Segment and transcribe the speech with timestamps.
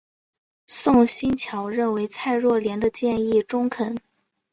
[0.65, 3.99] 宋欣桥认为蔡若莲的建议中肯。